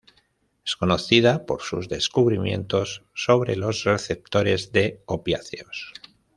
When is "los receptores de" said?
3.55-5.03